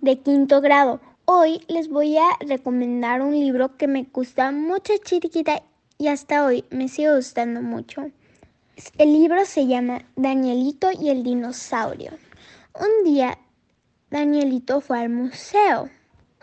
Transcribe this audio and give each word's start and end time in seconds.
de 0.00 0.18
quinto 0.18 0.60
grado. 0.60 1.00
Hoy 1.26 1.60
les 1.68 1.88
voy 1.88 2.16
a 2.16 2.28
recomendar 2.40 3.22
un 3.22 3.32
libro 3.32 3.76
que 3.76 3.86
me 3.86 4.04
gusta 4.04 4.50
mucho 4.50 4.92
chiquita 5.04 5.62
y 5.98 6.08
hasta 6.08 6.44
hoy 6.44 6.64
me 6.70 6.88
sigue 6.88 7.14
gustando 7.14 7.60
mucho. 7.60 8.10
El 8.96 9.12
libro 9.12 9.44
se 9.44 9.66
llama 9.66 10.02
Danielito 10.16 10.88
y 10.98 11.10
el 11.10 11.22
dinosaurio. 11.22 12.12
Un 12.74 13.04
día 13.04 13.38
Danielito 14.10 14.80
fue 14.80 15.00
al 15.00 15.10
museo. 15.10 15.90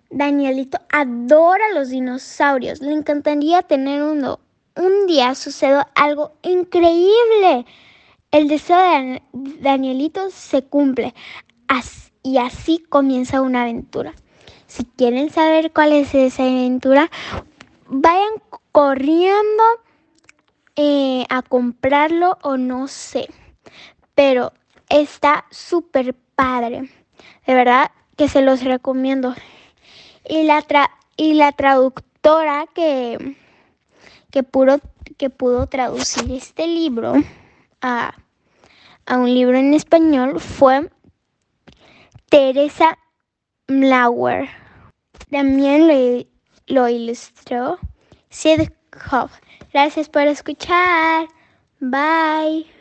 Danielito 0.09 0.79
adora 0.89 1.73
los 1.73 1.89
dinosaurios. 1.89 2.79
Le 2.81 2.93
encantaría 2.93 3.63
tener 3.63 4.03
uno. 4.03 4.39
Un 4.75 5.07
día 5.07 5.33
sucedió 5.35 5.85
algo 5.95 6.33
increíble. 6.43 7.65
El 8.31 8.47
deseo 8.47 8.77
de 8.77 9.21
Danielito 9.59 10.29
se 10.29 10.61
cumple. 10.61 11.13
Así 11.67 12.07
y 12.27 12.39
así 12.39 12.83
comienza 12.89 13.39
una 13.39 13.61
aventura. 13.61 14.13
Si 14.67 14.83
quieren 14.83 15.29
saber 15.29 15.71
cuál 15.71 15.93
es 15.93 16.13
esa 16.13 16.43
aventura, 16.43 17.09
vayan 17.87 18.33
corriendo 18.73 19.63
eh, 20.75 21.25
a 21.29 21.41
comprarlo 21.41 22.37
o 22.41 22.57
no 22.57 22.89
sé. 22.89 23.29
Pero 24.13 24.51
está 24.89 25.45
súper 25.51 26.15
padre. 26.35 26.89
De 27.45 27.53
verdad 27.53 27.91
que 28.17 28.27
se 28.27 28.41
los 28.41 28.61
recomiendo. 28.61 29.33
Y 30.27 30.43
la, 30.43 30.65
y 31.15 31.35
la 31.35 31.53
traductora 31.53 32.65
que, 32.73 33.37
que, 34.31 34.43
que 35.17 35.29
pudo 35.29 35.67
traducir 35.67 36.29
este 36.33 36.67
libro 36.67 37.13
a, 37.79 38.15
a 39.05 39.17
un 39.17 39.33
libro 39.33 39.57
en 39.57 39.73
español 39.73 40.41
fue 40.41 40.89
Teresa 42.29 42.97
Mlauer. 43.67 44.49
También 45.31 45.87
lo, 45.87 46.25
lo 46.67 46.89
ilustró 46.89 47.79
Sid 48.29 48.69
Hoff. 49.11 49.31
Gracias 49.71 50.09
por 50.09 50.23
escuchar. 50.23 51.27
Bye. 51.79 52.76